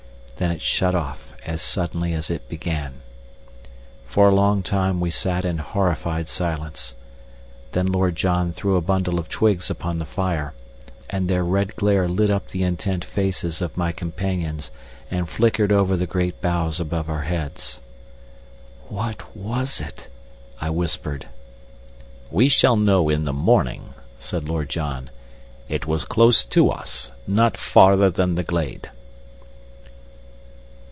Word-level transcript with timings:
Then 0.37 0.49
it 0.49 0.59
shut 0.63 0.95
off 0.95 1.33
as 1.45 1.61
suddenly 1.61 2.13
as 2.15 2.31
it 2.31 2.49
began. 2.49 3.01
For 4.07 4.29
a 4.29 4.33
long 4.33 4.63
time 4.63 4.99
we 4.99 5.11
sat 5.11 5.45
in 5.45 5.59
horrified 5.59 6.27
silence. 6.27 6.95
Then 7.73 7.85
Lord 7.85 8.15
John 8.15 8.51
threw 8.51 8.75
a 8.75 8.81
bundle 8.81 9.19
of 9.19 9.29
twigs 9.29 9.69
upon 9.69 9.99
the 9.99 10.05
fire, 10.07 10.55
and 11.11 11.27
their 11.27 11.43
red 11.43 11.75
glare 11.75 12.07
lit 12.07 12.31
up 12.31 12.47
the 12.47 12.63
intent 12.63 13.05
faces 13.05 13.61
of 13.61 13.77
my 13.77 13.91
companions 13.91 14.71
and 15.11 15.29
flickered 15.29 15.71
over 15.71 15.95
the 15.95 16.07
great 16.07 16.41
boughs 16.41 16.79
above 16.79 17.07
our 17.07 17.21
heads. 17.21 17.79
"What 18.89 19.37
was 19.37 19.79
it?" 19.79 20.07
I 20.59 20.71
whispered. 20.71 21.27
"We 22.31 22.49
shall 22.49 22.77
know 22.77 23.09
in 23.09 23.25
the 23.25 23.31
morning," 23.33 23.93
said 24.17 24.49
Lord 24.49 24.69
John. 24.69 25.11
"It 25.69 25.85
was 25.85 26.03
close 26.03 26.43
to 26.45 26.71
us 26.71 27.11
not 27.27 27.57
farther 27.57 28.09
than 28.09 28.33
the 28.33 28.43
glade." 28.43 28.89